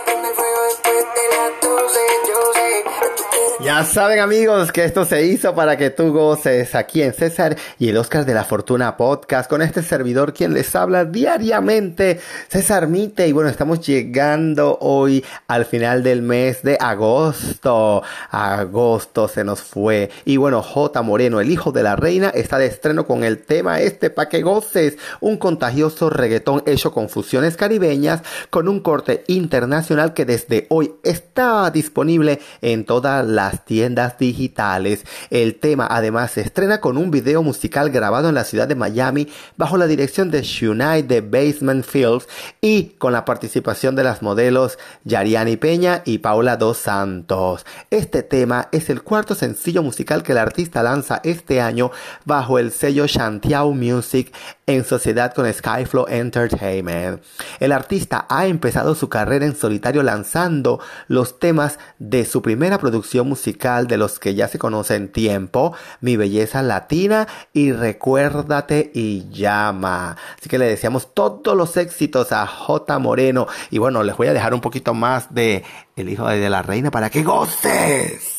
[3.69, 7.89] Ya saben amigos que esto se hizo para que tú goces aquí en César y
[7.89, 13.27] el Oscar de la Fortuna Podcast con este servidor quien les habla diariamente, César Mite.
[13.27, 18.01] Y bueno, estamos llegando hoy al final del mes de agosto.
[18.31, 20.09] Agosto se nos fue.
[20.25, 21.03] Y bueno, J.
[21.03, 24.41] Moreno, el hijo de la reina, está de estreno con el tema este para que
[24.41, 24.97] goces.
[25.19, 31.69] Un contagioso reggaetón hecho con fusiones caribeñas con un corte internacional que desde hoy está
[31.69, 33.21] disponible en toda
[33.59, 35.05] la tiendas digitales.
[35.29, 39.27] El tema además se estrena con un video musical grabado en la ciudad de Miami
[39.57, 42.27] bajo la dirección de Shunai de Basement Fields
[42.61, 47.65] y con la participación de las modelos Yariani Peña y Paula Dos Santos.
[47.89, 51.91] Este tema es el cuarto sencillo musical que el artista lanza este año
[52.25, 54.33] bajo el sello Shantiao Music
[54.65, 57.21] en sociedad con Skyflow Entertainment.
[57.59, 63.27] El artista ha empezado su carrera en solitario lanzando los temas de su primera producción
[63.27, 70.17] musical de los que ya se conocen Tiempo, Mi Belleza Latina y Recuérdate y Llama.
[70.37, 72.99] Así que le deseamos todos los éxitos a J.
[72.99, 73.47] Moreno.
[73.71, 75.63] Y bueno, les voy a dejar un poquito más de
[75.95, 78.38] El Hijo de la Reina para que goces.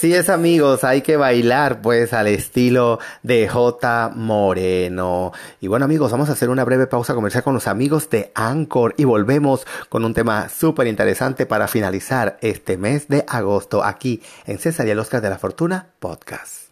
[0.00, 4.10] Así es amigos, hay que bailar pues al estilo de J.
[4.14, 5.30] Moreno.
[5.60, 8.94] Y bueno amigos, vamos a hacer una breve pausa comercial con los amigos de Anchor
[8.96, 14.58] y volvemos con un tema súper interesante para finalizar este mes de agosto aquí en
[14.58, 16.69] César y el Oscar de la Fortuna Podcast.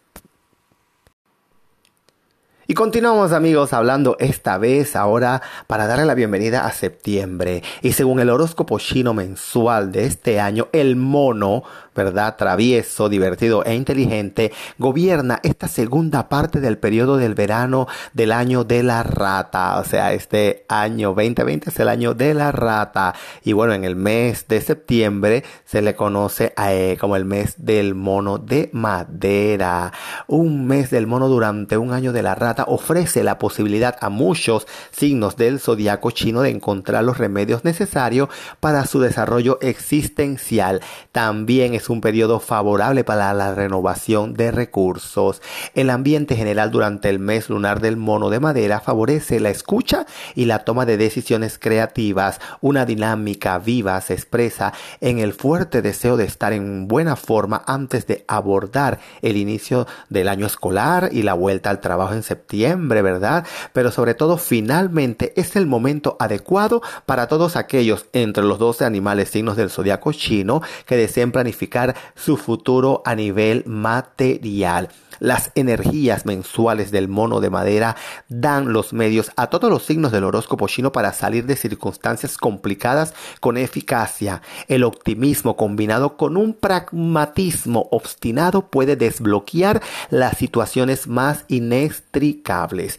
[2.71, 7.63] Y continuamos amigos hablando esta vez ahora para darle la bienvenida a septiembre.
[7.81, 11.63] Y según el horóscopo chino mensual de este año, el mono
[11.99, 12.37] ¿verdad?
[12.37, 18.83] Travieso, divertido e inteligente, gobierna esta segunda parte del periodo del verano del año de
[18.83, 19.77] la rata.
[19.79, 23.13] O sea, este año 2020 es el año de la rata.
[23.43, 27.95] Y bueno, en el mes de septiembre se le conoce eh, como el mes del
[27.95, 29.91] mono de madera.
[30.27, 34.67] Un mes del mono durante un año de la rata ofrece la posibilidad a muchos
[34.91, 40.81] signos del zodiaco chino de encontrar los remedios necesarios para su desarrollo existencial.
[41.11, 45.41] También es un periodo favorable para la renovación de recursos.
[45.73, 50.05] El ambiente general durante el mes lunar del mono de madera favorece la escucha
[50.35, 52.39] y la toma de decisiones creativas.
[52.61, 58.07] Una dinámica viva se expresa en el fuerte deseo de estar en buena forma antes
[58.07, 63.45] de abordar el inicio del año escolar y la vuelta al trabajo en septiembre, ¿verdad?
[63.73, 69.29] Pero sobre todo finalmente es el momento adecuado para todos aquellos entre los 12 animales
[69.29, 74.89] signos del zodiaco chino que deseen planificar su futuro a nivel material.
[75.19, 77.97] Las energías mensuales del mono de madera
[78.29, 83.13] dan los medios a todos los signos del horóscopo chino para salir de circunstancias complicadas
[83.41, 84.41] con eficacia.
[84.69, 92.97] El optimismo combinado con un pragmatismo obstinado puede desbloquear las situaciones más inextricables inexplicables.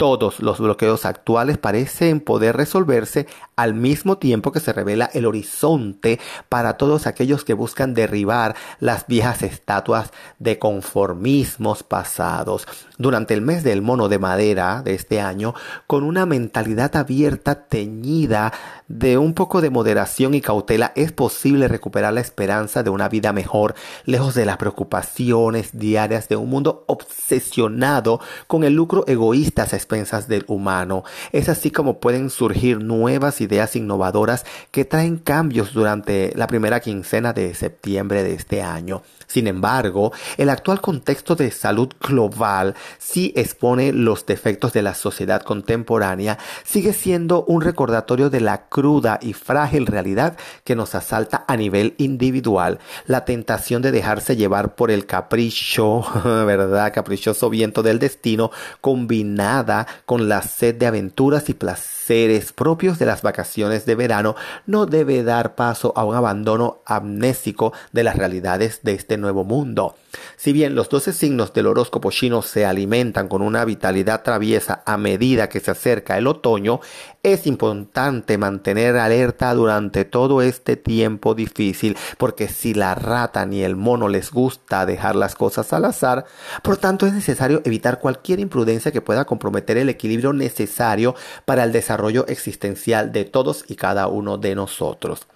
[0.00, 6.18] Todos los bloqueos actuales parecen poder resolverse al mismo tiempo que se revela el horizonte
[6.48, 12.66] para todos aquellos que buscan derribar las viejas estatuas de conformismos pasados.
[12.96, 15.54] Durante el mes del mono de madera de este año,
[15.86, 18.54] con una mentalidad abierta teñida
[18.88, 23.34] de un poco de moderación y cautela, es posible recuperar la esperanza de una vida
[23.34, 23.74] mejor,
[24.06, 30.44] lejos de las preocupaciones diarias de un mundo obsesionado con el lucro egoísta expensas del
[30.46, 31.04] humano.
[31.32, 37.32] Es así como pueden surgir nuevas ideas innovadoras que traen cambios durante la primera quincena
[37.32, 39.02] de septiembre de este año.
[39.30, 45.42] Sin embargo, el actual contexto de salud global sí expone los defectos de la sociedad
[45.42, 51.56] contemporánea, sigue siendo un recordatorio de la cruda y frágil realidad que nos asalta a
[51.56, 52.80] nivel individual.
[53.06, 56.92] La tentación de dejarse llevar por el capricho, ¿verdad?
[56.92, 58.50] Caprichoso viento del destino,
[58.80, 64.36] combinada con la sed de aventuras y placeres propios de las vacaciones de verano
[64.66, 69.94] no debe dar paso a un abandono amnésico de las realidades de este nuevo mundo.
[70.36, 74.96] Si bien los doce signos del horóscopo chino se alimentan con una vitalidad traviesa a
[74.96, 76.80] medida que se acerca el otoño,
[77.22, 83.76] es importante mantener alerta durante todo este tiempo difícil, porque si la rata ni el
[83.76, 86.24] mono les gusta dejar las cosas al azar,
[86.62, 91.14] por tanto es necesario evitar cualquier imprudencia que pueda comprometer el equilibrio necesario
[91.44, 95.26] para el desarrollo existencial de todos y cada uno de nosotros.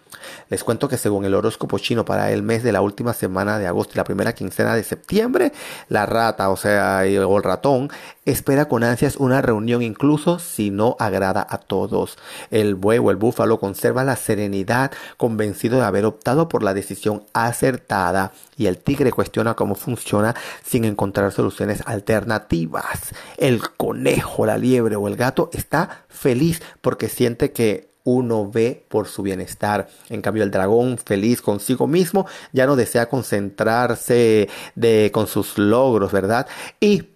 [0.48, 3.66] Les cuento que según el horóscopo chino para el mes de la última semana de
[3.66, 5.52] agosto y la primera quincena de septiembre,
[5.88, 7.90] la rata, o sea, el ratón,
[8.24, 12.18] espera con ansias una reunión incluso si no agrada a todos.
[12.50, 17.24] El buey o el búfalo conserva la serenidad convencido de haber optado por la decisión
[17.32, 20.34] acertada y el tigre cuestiona cómo funciona
[20.64, 23.14] sin encontrar soluciones alternativas.
[23.36, 29.08] El conejo, la liebre o el gato está feliz porque siente que uno ve por
[29.08, 29.88] su bienestar.
[30.10, 36.12] En cambio, el dragón, feliz consigo mismo, ya no desea concentrarse de, con sus logros,
[36.12, 36.46] ¿verdad?
[36.80, 37.08] Y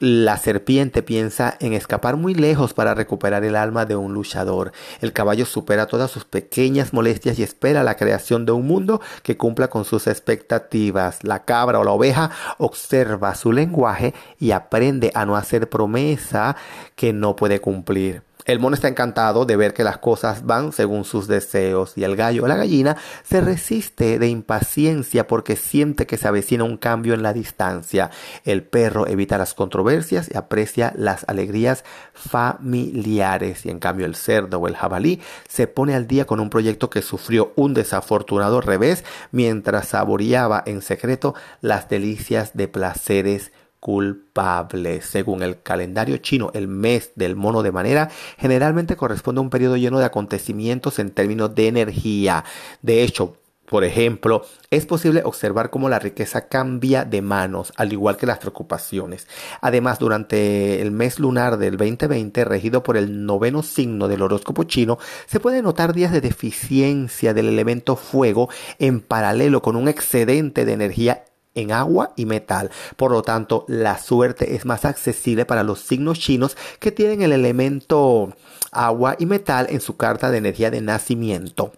[0.00, 4.70] la serpiente piensa en escapar muy lejos para recuperar el alma de un luchador.
[5.00, 9.36] El caballo supera todas sus pequeñas molestias y espera la creación de un mundo que
[9.36, 11.24] cumpla con sus expectativas.
[11.24, 16.54] La cabra o la oveja observa su lenguaje y aprende a no hacer promesa
[16.94, 18.27] que no puede cumplir.
[18.44, 22.16] El mono está encantado de ver que las cosas van según sus deseos y el
[22.16, 27.12] gallo o la gallina se resiste de impaciencia porque siente que se avecina un cambio
[27.12, 28.10] en la distancia.
[28.44, 34.58] El perro evita las controversias y aprecia las alegrías familiares y en cambio el cerdo
[34.58, 39.04] o el jabalí se pone al día con un proyecto que sufrió un desafortunado revés
[39.30, 45.02] mientras saboreaba en secreto las delicias de placeres culpable.
[45.02, 49.76] Según el calendario chino, el mes del mono de manera generalmente corresponde a un periodo
[49.76, 52.44] lleno de acontecimientos en términos de energía.
[52.82, 53.36] De hecho,
[53.68, 58.38] por ejemplo, es posible observar cómo la riqueza cambia de manos, al igual que las
[58.38, 59.28] preocupaciones.
[59.60, 64.98] Además, durante el mes lunar del 2020, regido por el noveno signo del horóscopo chino,
[65.26, 68.48] se pueden notar días de deficiencia del elemento fuego
[68.78, 72.70] en paralelo con un excedente de energía en agua y metal.
[72.96, 77.32] Por lo tanto, la suerte es más accesible para los signos chinos que tienen el
[77.32, 78.34] elemento
[78.72, 81.72] agua y metal en su carta de energía de nacimiento.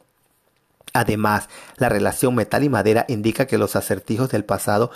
[0.92, 4.90] Además, la relación metal y madera indica que los acertijos del pasado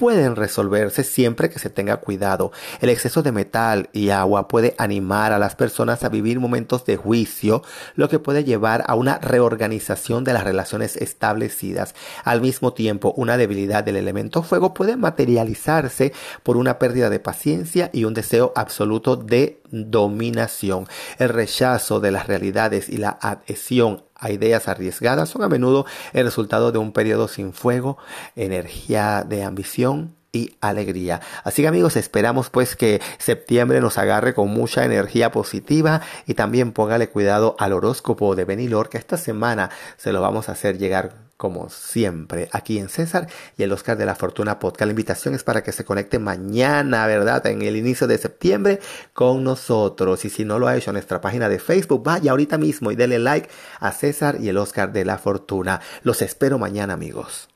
[0.00, 2.52] pueden resolverse siempre que se tenga cuidado.
[2.80, 6.96] El exceso de metal y agua puede animar a las personas a vivir momentos de
[6.96, 7.62] juicio,
[7.96, 11.94] lo que puede llevar a una reorganización de las relaciones establecidas.
[12.24, 16.14] Al mismo tiempo, una debilidad del elemento fuego puede materializarse
[16.44, 20.86] por una pérdida de paciencia y un deseo absoluto de dominación.
[21.18, 26.24] El rechazo de las realidades y la adhesión a ideas arriesgadas son a menudo el
[26.24, 27.98] resultado de un periodo sin fuego,
[28.36, 31.20] energía de ambición y alegría.
[31.42, 36.72] Así que amigos, esperamos pues que septiembre nos agarre con mucha energía positiva y también
[36.72, 41.29] póngale cuidado al horóscopo de Benilor que esta semana se lo vamos a hacer llegar
[41.40, 43.26] como siempre, aquí en César
[43.56, 44.84] y el Oscar de la Fortuna Podcast.
[44.84, 47.46] La invitación es para que se conecte mañana, ¿verdad?
[47.46, 48.78] En el inicio de septiembre
[49.14, 50.26] con nosotros.
[50.26, 52.96] Y si no lo ha hecho en nuestra página de Facebook, vaya ahorita mismo y
[52.96, 53.48] dele like
[53.78, 55.80] a César y el Oscar de la Fortuna.
[56.02, 57.48] Los espero mañana, amigos.